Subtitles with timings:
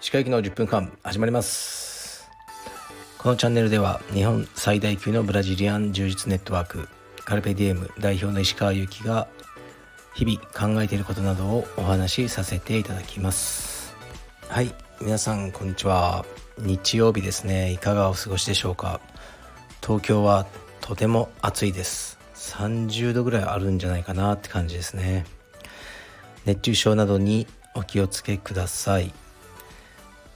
[0.00, 2.26] 歯科行きの10分間始まります。
[3.18, 6.88] このチャンネルでは日本最大級のブラジリアン柔術ネットワーク
[7.26, 9.28] カルペディエム代表の石川祐希が
[10.14, 13.94] 日々考えていることなどをお話しさせていただきます。
[14.48, 16.24] はい皆さんこんにちは。
[16.58, 17.72] 日曜日ですね。
[17.72, 19.02] いかがお過ごしでしょうか。
[19.82, 20.46] 東京は
[20.80, 22.15] とても暑いです。
[22.46, 25.24] 30度ぐらいあるんじゃないかなって感じですね。
[26.44, 29.12] 熱中症などにお気をつけください。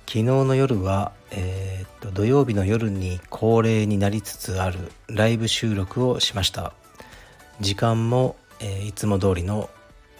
[0.06, 4.78] 昨日の夜は、えー、っと土曜日の夜に恒例になりつつある
[5.08, 6.72] ライブ収録をしました。
[7.60, 9.70] 時間も、えー、いつも通りの、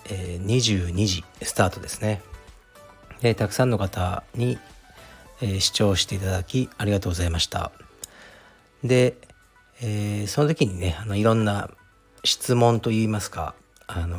[0.09, 2.23] えー、22時スタートですね。
[3.21, 4.59] でたくさんの方に、
[5.43, 7.73] えー、視聴していただきありがとうございました。
[8.85, 9.17] で、
[9.83, 11.69] えー、その時にねあのいろんな
[12.25, 13.55] 質問といいますか
[13.87, 14.19] あの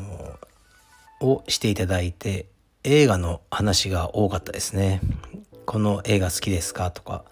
[1.21, 2.47] をしていただいて
[2.83, 5.01] 映画の話が多かったですね。
[5.65, 6.91] この映画好きですか？
[6.91, 7.23] とか。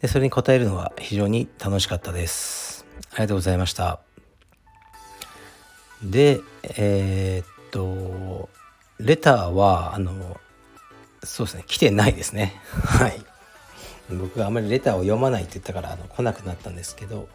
[0.00, 2.86] でそれに答えるのは非常に楽しかったです。
[3.12, 4.00] ありがとうございました。
[6.02, 8.48] でえー、っと
[9.00, 10.40] レターはあの
[11.24, 11.64] そうですね。
[11.66, 12.60] 来てないですね。
[12.70, 13.20] はい。
[14.08, 17.28] 僕があまりレターを読まないって言ったからあの来なくなったんですけど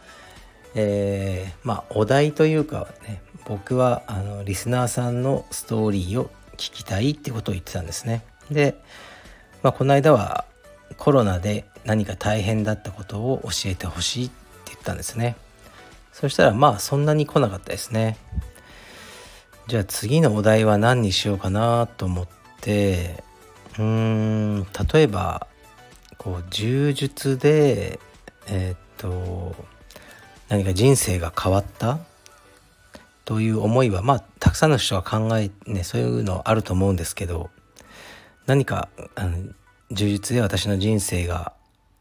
[0.76, 8.24] えー、まあお題というかね僕はあのリスナーさんのストーリーを聞きたいってことを言ってたんですね。
[8.50, 8.82] で
[9.64, 10.46] まあ、この間は
[10.98, 14.34] コロナで何か大変だったことを教えてほしいって
[14.68, 15.36] 言ったんですね。
[16.12, 18.18] そしたらまあそんなに来なかったですね。
[19.68, 22.28] じゃあ次のお題は何にしようかなと思っ
[22.62, 23.24] て
[23.78, 25.48] うーん例えば
[26.18, 28.00] こう柔術で
[28.48, 29.56] えー、っと
[30.52, 32.00] 何か人生が変わった？
[33.24, 37.50] という思いはまあたくさんの人が考えねそういうのあると思うんですけど
[38.48, 39.38] 何かあの
[39.92, 41.54] 充実で私の人生が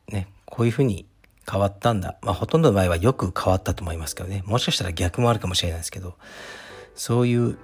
[0.08, 1.06] ねこういうふうに
[1.48, 2.16] 変わったんだ。
[2.22, 4.42] まあほとんどの場合はよく変わったと思いますけどね。
[4.46, 6.16] もしかしたら逆もあるかもしれないですけど
[6.96, 7.56] そういう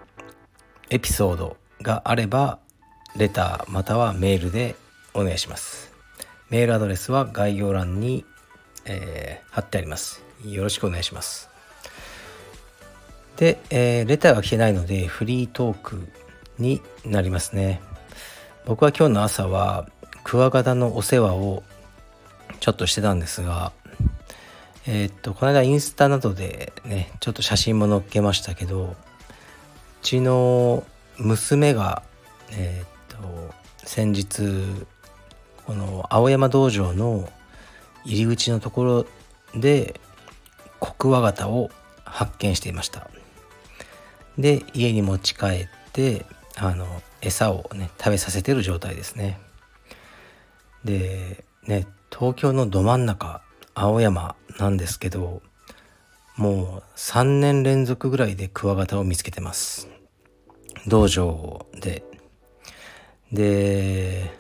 [0.91, 2.61] エピソードがあれば
[3.17, 4.77] レターまたはメールで
[5.15, 5.93] お願いします。
[6.49, 8.25] メールアドレスは概要欄に、
[8.85, 10.23] えー、貼ってあります。
[10.45, 11.49] よろしくお願いします。
[13.37, 16.09] で、えー、レターが来てないのでフリートーク
[16.59, 17.81] になりますね。
[18.65, 19.89] 僕は今日の朝は
[20.25, 21.63] クワガタのお世話を
[22.59, 23.73] ちょっとしてたんですが
[24.89, 28.97] えー、っとこの間インスタなどでねちょっと写真も載っけましたけどう
[30.03, 30.85] ちの
[31.19, 32.03] 娘が
[32.51, 33.55] えー、っと
[33.85, 34.43] 先日
[35.65, 37.29] この青山道場の
[38.05, 39.07] 入り口のとこ
[39.55, 40.01] ろで
[40.81, 41.71] コクワガタを
[42.05, 43.11] 発見していました。
[44.39, 46.27] で家に持ち帰って
[46.57, 46.87] あの
[47.23, 49.41] 餌をね食べさせてる状態ですね。
[50.85, 53.43] でね東京のど真ん中
[53.75, 55.43] 青山なんですけど
[56.37, 59.89] もう3年連続ぐらいでクワガタを見つけてます。
[60.87, 62.05] 道場で。
[63.33, 64.31] で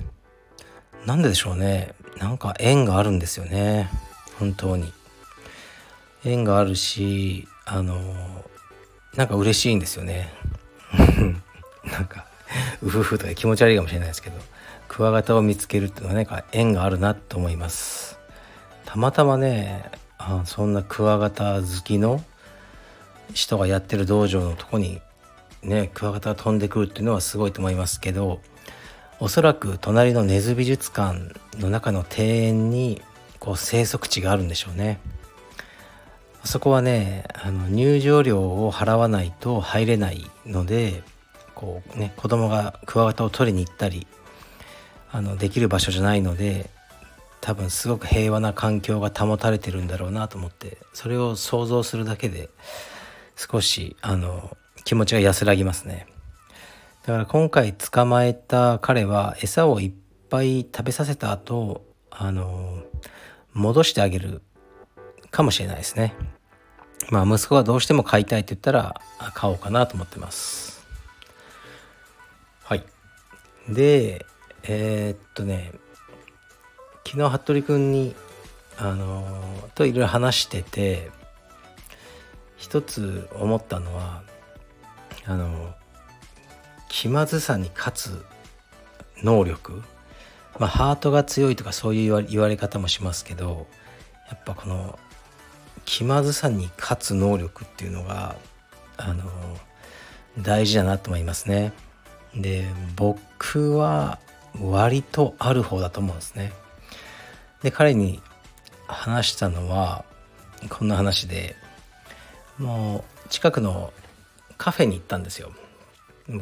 [1.06, 1.94] なんででしょうね。
[2.18, 3.90] なんか縁があるんですよね。
[4.38, 4.92] 本当に。
[6.24, 7.96] 縁があるしあの
[9.14, 10.32] なんか嬉しいんですよね。
[11.84, 12.26] なんか
[12.82, 14.38] うふふとか気持ち悪いかもしれないですけど
[14.88, 18.18] クワガタを見つけるっていうのはなんか縁があるなと思います。
[18.84, 22.22] たまたまねあそんなクワガタ好きの
[23.32, 25.00] 人がやってる道場のとこに
[25.62, 28.40] ねクワガタが飛んでくるっていうのはすごいと思いますけど
[29.18, 33.02] おそらく隣の根津美術館の中の庭園に
[33.38, 35.00] こう生息地があるんでしょうね。
[36.46, 41.02] そこはねあの入場料を払わないと入れないので
[41.54, 44.06] こうね子供がクワガタを取りに行ったり
[45.10, 46.70] あのできる場所じゃないので
[47.40, 52.48] 多分すごく平和な環境が保たれてるんだろうなと思ってそれを想像するだけで
[53.36, 56.06] 少しあの気持ちが安らぎますね。
[57.06, 59.92] だから今回捕まえた彼は餌をいっ
[60.28, 62.82] ぱい食べさせた後あの
[63.52, 64.42] 戻してあげる
[65.30, 66.14] かもしれないですね。
[67.10, 69.00] まあ息子がどうしても飼いたいって言ったら
[69.34, 70.84] 買おうかなと思ってます。
[72.64, 72.84] はい。
[73.68, 74.26] で
[74.64, 75.72] えー、っとね
[77.06, 78.14] 昨日服部君に
[78.76, 81.10] あのといろいろ話してて
[82.56, 84.22] 一つ思ったのは
[85.24, 85.74] あの
[86.88, 88.24] 気まずさに勝つ
[89.22, 89.82] 能力。
[90.58, 93.66] まあハートが強いとかそういう言われ方もしますけど
[94.28, 94.98] やっぱこの
[95.86, 98.36] 気まずさに勝つ能力っていうのが
[98.98, 99.24] あの
[100.38, 101.72] 大事だなと思いますね。
[102.34, 102.66] で
[102.96, 104.18] 僕は
[104.60, 106.52] 割とある方だと思うんですね。
[107.62, 108.20] で彼に
[108.86, 110.04] 話したのは
[110.68, 111.56] こんな話で
[112.58, 113.92] もう近くの
[114.58, 115.52] カフェに行ったんですよ。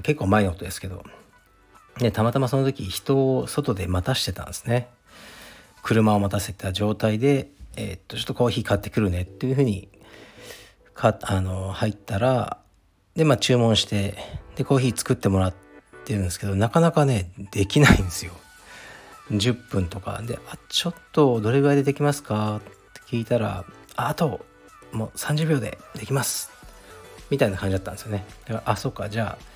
[0.02, 1.04] 結構前のことですけど。
[1.98, 4.88] でたまたまその時人を外で待たしてたんですね。
[5.82, 9.88] 車を待たせた状態で、えー、っとちょっとコーヒー買ってくるねっていうふうに
[10.94, 12.58] かあの入ったら
[13.14, 14.14] でまあ注文して
[14.56, 15.54] でコーヒー作ってもらっ
[16.04, 18.32] てるんですけどなかなかねできないんですよ
[19.30, 23.64] 10分とかで「あちょっとどれぐらいでできますか?」って聞いたら
[23.96, 24.44] 「あと
[24.92, 26.50] もう30秒でできます」
[27.30, 29.54] みたいな感じだったんですよねだからあそうかじゃあ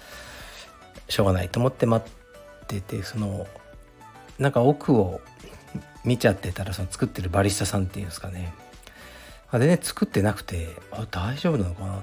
[1.10, 3.46] しょうがないと思って待っててその
[4.38, 5.20] なんか奥を
[6.04, 8.52] 見ちゃってたらその作ってるバリスタさんっていうんですかね。
[9.52, 12.02] 全然作ってなくてあ大丈夫なのかな。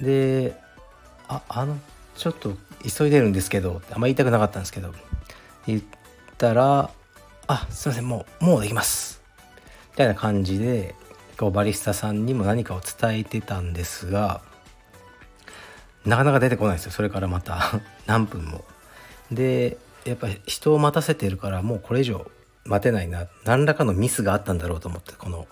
[0.00, 0.54] で
[1.28, 1.78] ああの
[2.16, 4.92] ちょっと急いでるんですけどあんま言いたくなかったんですけど
[5.66, 5.82] 言っ
[6.36, 6.90] たら
[7.46, 9.22] 「あすいませんもうもうできます」
[9.92, 10.94] みたいな感じで
[11.38, 14.40] こうバリスタさんにも何かを伝えてたんですが
[16.04, 16.90] なかなか出てこないですよ。
[16.90, 18.64] それからまた何分も。
[19.30, 22.28] でやっぱり人を待たせてるからもうこれ以上
[22.64, 23.26] 待てないな。
[23.44, 25.46] 何らかのミスがあったんだろうと思ってこの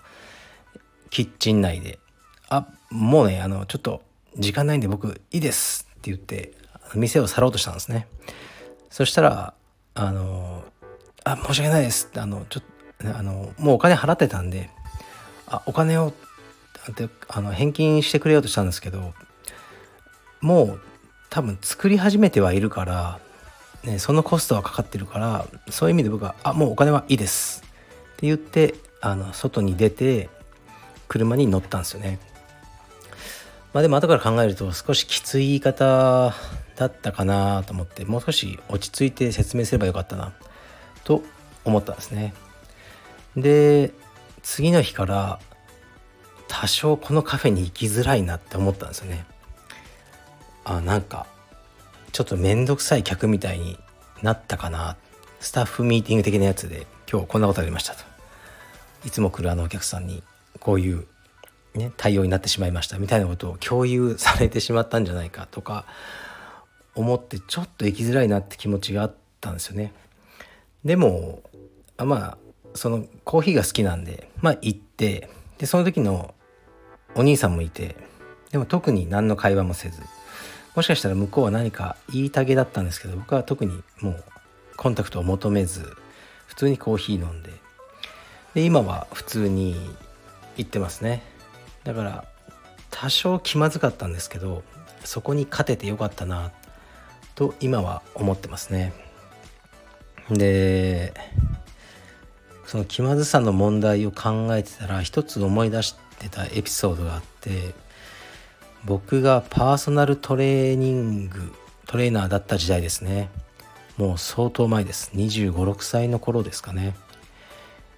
[1.10, 1.98] キッチン内で
[2.48, 4.02] 「あもうねあのちょっと
[4.38, 6.52] 時間ないんで僕いいです」って言って
[6.94, 8.06] 店を去ろうとしたんですね。
[8.90, 9.54] そしたら
[9.94, 10.64] 「あの
[11.24, 14.70] あ申し訳ないです」ってあのちょっとあのもうお金払ってたんで
[15.46, 16.12] あお金を
[16.90, 19.12] ってあの返金してくれようとしたんですけど
[20.40, 20.80] もう
[21.28, 23.20] 多分作り始めてはいるから、
[23.84, 27.62] ね、そのコストはかかってるからそういう意味で僕は「あもうお金はいいです」
[28.14, 30.28] って言ってあの外に出て
[31.08, 32.18] 車に乗ったんですよね。
[33.72, 36.34] まあでも後から考えると少しきつい言い方
[36.76, 40.32] だったかなと思ってもう少し落ち着いて説明すればよかったな
[41.04, 41.22] と
[41.64, 42.34] 思ったんですね。
[43.36, 43.92] で
[44.42, 45.40] 次の日から
[46.48, 49.24] 多少このカフェに行きづらいなって思ったんですよね。
[50.64, 51.26] あなんか
[52.12, 53.78] ちょっと面倒くさい客みたいに
[54.22, 54.96] なったかな。
[55.40, 58.04] スタッフミーティング的なやつで今日こんなことありましたと。
[59.04, 60.22] いつも来るあのお客さんに
[60.58, 61.06] こういう、
[61.74, 62.98] ね、対応になってしまいました。
[62.98, 65.86] みたいなことを共有されてしまったんじゃないかとか
[66.94, 69.92] 思ってちょっと行きづらいなって気持ちがあったんですよね。
[70.84, 71.42] でも
[71.96, 72.38] あまあ
[72.74, 76.34] そのコーヒーが好きなんでまあ行ってでその時の
[77.14, 77.96] お兄さんもいて
[78.50, 80.00] でも特に何の会話もせず
[80.74, 84.24] もしかしたら向こうは何か言いたげだったんですけど僕は特にもう
[84.76, 85.96] コンタクトを求めず
[86.46, 87.50] 普通にコーヒー飲んで
[88.54, 89.76] で今は普通に
[90.56, 91.22] 行ってますね。
[91.84, 92.24] だから
[92.90, 94.62] 多少気まずかったんですけど
[95.04, 96.50] そこに勝ててよかったな
[97.34, 98.92] と今は思ってますね。
[100.30, 101.14] で
[102.66, 107.74] その気まずさの問題を考えてたら一つ思い出してたエピソードがあって
[108.84, 111.52] 僕がパーソナルトレーニング
[111.86, 113.30] トレーナーだった時代ですね。
[113.96, 115.10] もう相当前です。
[115.14, 116.94] 2 5 6歳の頃ですかね。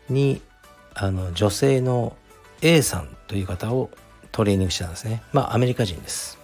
[0.09, 0.41] に
[0.95, 2.17] あの女性の
[2.63, 3.91] A さんという方を
[4.33, 5.23] トレーニングしてたんですね。
[5.33, 6.39] まあアメリカ人です。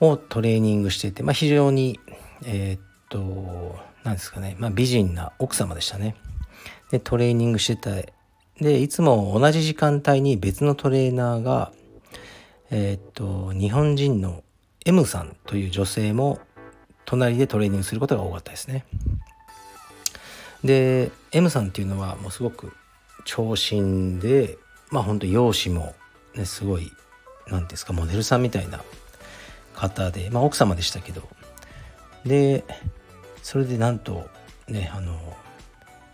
[0.00, 2.00] をトレーニングしていて、まあ、非常に
[2.44, 6.16] えー、っと何ですかね、まあ、美人な奥様でしたね。
[6.90, 7.90] でトレーニングしてた
[8.60, 11.72] でいつも同じ時間帯に別のトレーナーが
[12.74, 14.42] えー、っと日本人の
[14.86, 16.40] M さんという女性も
[17.04, 18.86] 隣でトレーニングすることが多かったですね。
[20.64, 22.72] で M さんっていうのはもうすごく
[23.26, 24.56] 長身で
[24.90, 25.94] まあ本当容姿も
[26.34, 26.90] ねすごい
[27.46, 28.82] 何ですかモデルさんみたいな
[29.74, 31.28] 方でまあ奥様でしたけど。
[32.24, 32.64] で
[33.42, 34.28] それでなんと
[34.68, 35.18] ねあの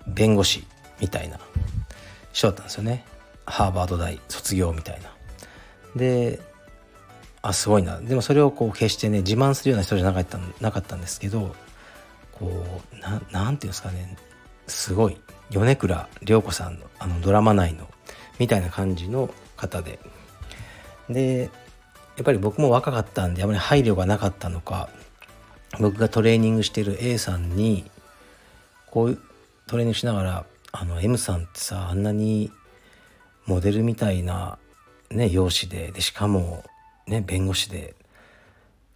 [0.09, 0.65] 弁護士
[1.00, 1.38] みたいな
[2.33, 3.05] 人だったんですよね。
[3.47, 5.12] ハーバード大卒業みたいな。
[5.95, 6.41] で
[7.42, 8.00] あすごいな。
[8.00, 11.54] でもそれをこう決してね自慢するような人じゃなかったなかったんですけど
[12.33, 12.64] こ
[12.95, 14.16] うななんていうんですかね。
[14.66, 15.16] すごい。
[15.50, 17.88] 米倉涼子さんのあのドラマ内の
[18.38, 19.99] みたいな感じの方で。
[21.09, 21.50] で
[22.16, 24.90] やっぱり僕も若かったんであまり配慮がなかったのか
[25.78, 27.88] 僕がトレーニングしてる A さんに
[28.87, 29.18] こう
[29.66, 32.50] トレーニングしながら「あの M さんってさあんなに
[33.47, 34.59] モデルみたいな、
[35.11, 36.64] ね、容姿ででしかも、
[37.09, 37.97] ね、弁護士で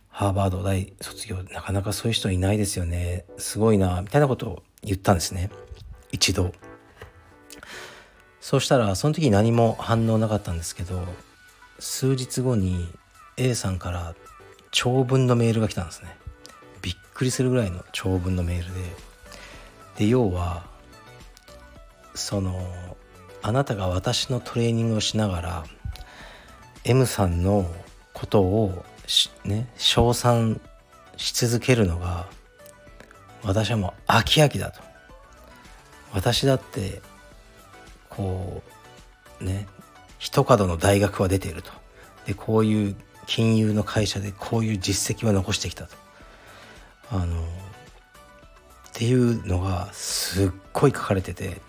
[0.09, 3.25] ハーバード大卒業なかなかそういう人いないですよね。
[3.38, 5.50] すごいなみたいなことを言ったんですね。
[6.12, 6.52] 一度。
[8.40, 11.04] そうしたらその時何も反応なかったんですけど
[11.78, 12.88] 数日後に
[13.37, 14.14] A さんから
[14.73, 16.14] 長文のメールが来たんですね。
[16.83, 18.81] びっくりするぐらいの長文のメールで。
[19.99, 20.64] で要は
[22.14, 22.61] その
[23.40, 25.64] あなたが私のトレーニングをしながら
[26.85, 27.71] M さんの
[28.23, 28.85] ことを
[29.45, 30.61] ね称賛
[31.17, 32.29] し続けるのが
[33.43, 34.81] 私はもう飽き飽きだと。
[36.12, 37.02] 私だって
[38.09, 38.62] こ
[39.41, 39.67] うね
[40.21, 41.73] 一角の大学は出ていると。
[42.25, 45.97] でこういう金融の会社でこういう実績は残してきたと。
[47.11, 47.47] あのっ
[48.93, 51.61] ていうのがすっごい書かれてて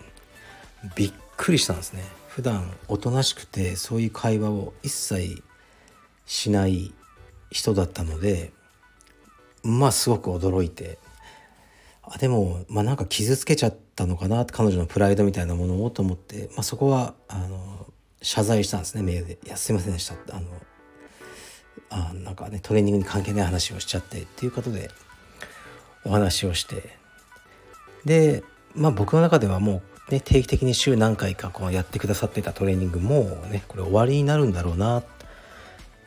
[0.94, 2.04] びっくりしたんですね。
[2.28, 5.42] 普段おとなしくてそういう会話を一切
[6.26, 6.92] しない
[7.50, 8.52] 人だったので
[9.62, 10.98] まあすごく驚いて
[12.02, 17.86] あでもまあなんか傷つけちゃったのかな彼女のプライドみたいなものをと思って、まあ、そこはあの
[18.22, 20.48] 謝罪したんですねメールで「いやすいませんでした」あの
[21.90, 24.90] あなんかねトレーニングに関係ない話をしちゃってっていうことで
[26.04, 27.04] お話をして。
[28.04, 28.42] で
[28.74, 35.13] まあ僕の中ではもうね定期的に週何回かこうやってくださってたトレーニングもねこれ終わりになるんだろうなって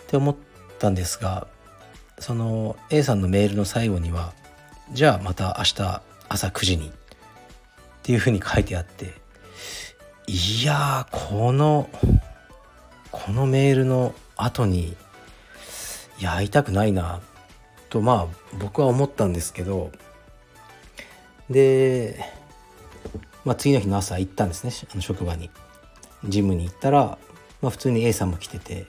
[0.08, 0.36] って思っ
[0.80, 1.48] たんですが
[2.20, 4.34] その A さんのメールの最後には
[4.94, 6.92] じゃあまた明日朝9時にっ
[8.04, 9.14] ていうふうに書いてあって
[10.28, 11.90] いやこの
[13.12, 14.96] このメールの後に
[16.20, 17.20] や会いたくないな
[17.90, 19.92] とまあ僕は思ったんですけど
[21.50, 22.20] で、
[23.46, 25.50] まあ、次の日の朝行ったんですねあの職場に。
[26.26, 27.18] ジムに行ったら、
[27.62, 28.86] まあ、普通に A さんも来てて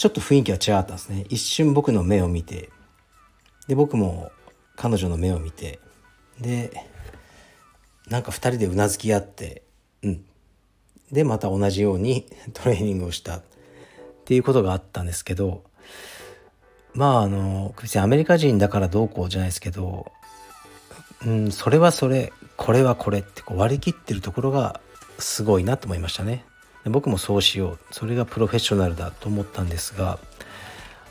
[0.00, 1.26] ちょっと雰囲気は違ったんですね。
[1.28, 2.70] 一瞬僕の目を見て。
[3.68, 4.32] で僕も
[4.74, 5.78] 彼女の目を見て。
[6.40, 6.72] で
[8.08, 9.62] なんか2人でうなずき合って
[10.02, 10.24] うん。
[11.12, 13.36] でまた同じように トレーニングをした。
[13.36, 13.42] っ
[14.24, 15.64] ていうことがあったんですけど
[16.94, 20.10] まああの別にアメリカ人だからどうこうじゃないですけど、
[21.26, 24.80] うん、それはそれこれはこれってこう割り切ってるところが
[25.18, 26.46] すごいなと思いましたね。
[26.84, 27.78] で僕もそうしよう。
[27.90, 30.18] それがプロフェッショナルだと思ったんですが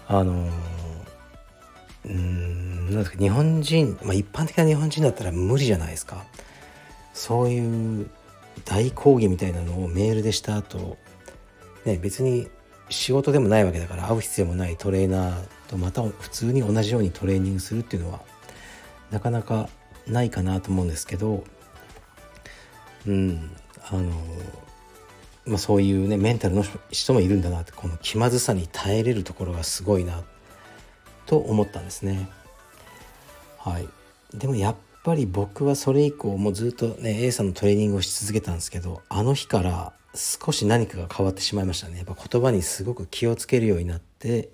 [0.08, 0.50] あの
[2.06, 6.26] うんなんですか日本人、まあ、一般的な日本人だったら無理じゃないですか。
[7.14, 8.10] そういう
[8.66, 10.98] 大講義みたいなのをメールでした後
[11.86, 12.48] ね別に
[12.90, 18.22] 仕事でもないわけだから会う必要もないトレーナーとまた普通に同じようにトレーニングするっていうのは
[19.12, 19.70] なかなか
[20.08, 21.44] ないかなと思うんですけど
[23.06, 23.52] うん
[23.92, 24.12] あの
[25.46, 30.24] まあ、そういうねメンタルの人もいるんだなってこの気まずさに耐えれるところがすごいな
[31.26, 32.30] と思ったんですね。
[33.58, 33.88] はい、
[34.34, 41.98] でもやっぱり僕はそれ以降もうずっとね A さんのトレーニングをし続けたんですけどあの日から少し何かが変わってしまいましたね。
[41.98, 44.50] やっぱ言葉にすごく気をつけるようになって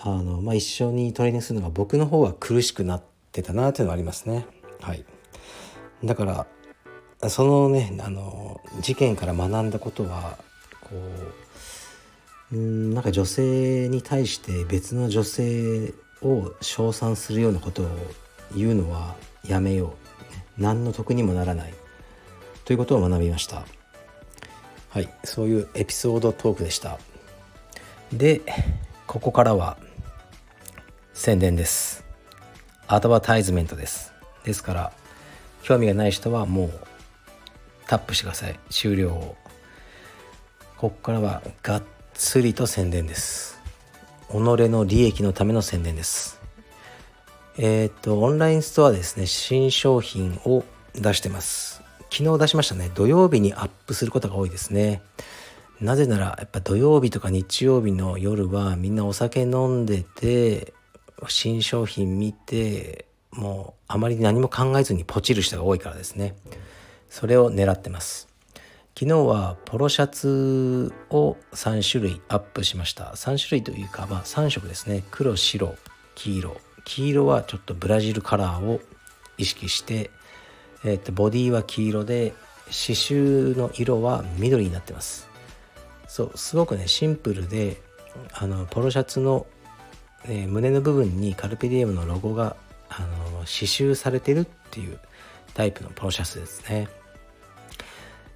[0.00, 4.46] あの、まあ、一緒にトレーニングするのが僕の方は苦しくなってたなというのはありますね。
[4.80, 5.04] はい、
[6.04, 6.46] だから
[7.26, 10.38] そのねあの事件から学んだことは
[10.80, 10.90] こ
[12.52, 17.88] うんなんか女性に対して別の女性を称賛するようなことを
[18.56, 19.96] 言うのはやめよ
[20.58, 21.74] う何の得にもならない。
[22.64, 23.64] ということを学びました。
[24.90, 26.98] はいそういうエピソードトークでした。
[28.12, 28.42] で
[29.06, 29.76] ここからは
[31.14, 32.04] 宣伝です。
[32.86, 34.12] アドバタイズメントです。
[34.44, 34.92] ですから
[35.62, 36.87] 興味がない人はもう
[37.88, 38.60] タップしてください。
[38.70, 39.36] 終了を。
[40.76, 41.82] ここからはがっ
[42.14, 43.58] つりと宣伝です。
[44.30, 46.38] 己の利益のための宣伝です。
[47.56, 49.26] えっ、とオンラインストアですね。
[49.26, 50.64] 新商品を
[50.94, 51.82] 出してます。
[52.10, 52.90] 昨日出しましたね。
[52.94, 55.02] 土曜日にアップすることが多いですね。
[55.80, 60.74] なぜならやっぱ土曜日とか日曜日の夜はみんなお酒飲んでて
[61.28, 66.36] 新商品見てもうあまり何も考えずにポチる人が多いからですね。
[67.08, 68.28] それを狙ってます。
[68.98, 73.12] 昨日はポロシャツを3種類アップしました。
[73.12, 75.04] 3種類というかまあ3色ですね。
[75.10, 75.76] 黒白
[76.14, 76.56] 黄色。
[76.84, 78.80] 黄色はちょっとブラジルカラーを
[79.36, 80.10] 意識して、
[80.84, 82.30] えー、とボディは黄色で
[82.66, 85.28] 刺繍の色は緑になってます。
[86.08, 87.80] そうすごくねシンプルで
[88.32, 89.46] あのポロシャツの、
[90.24, 92.56] えー、胸の部分にカルペディエムのロゴが
[92.88, 93.06] あの
[93.40, 94.98] 刺繍されてるっていう
[95.54, 96.88] タイプのポロシャツですね。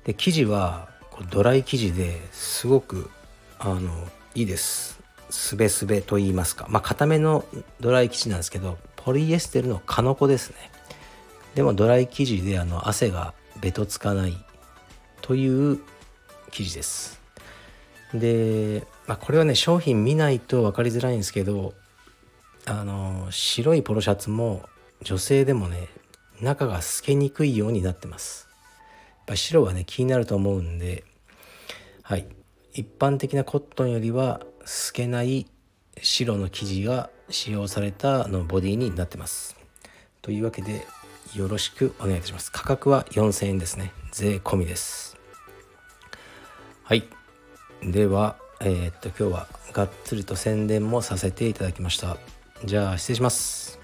[0.04, 0.88] で生地は
[1.30, 3.10] ドライ生地ですごく
[3.58, 3.90] あの
[4.34, 5.00] いいです。
[5.30, 6.66] すべすべと言いますか。
[6.68, 7.44] まあ固めの
[7.80, 10.56] ドライ生地なんですけどポリエステルのカノコですね。
[11.54, 14.36] でもドライ生地であの汗がべとつかない
[15.20, 15.80] という
[16.50, 17.20] 生地です。
[18.12, 21.72] でまあ、これはね商品見ないと分かりづらいんですけど
[22.66, 24.62] あの白いポロシャツも
[25.02, 25.88] 女性でもね
[26.40, 28.51] 中が透けにくいようになってます。
[29.32, 31.04] やっぱ白はね気になると思うんで
[32.02, 32.26] はい。
[32.74, 35.46] 一般的なコットンよりは透けない
[36.00, 39.56] 白の生地が使用されたのボディになってます。
[40.20, 40.86] というわけで
[41.34, 42.52] よろしくお願いいたします。
[42.52, 43.92] 価格は4000円ですね。
[44.10, 45.16] 税込みです。
[46.82, 47.04] はい。
[47.82, 52.18] ではえー、っと今日はがっつりと宣伝もさせていただきました。
[52.64, 53.80] じゃあ失礼します。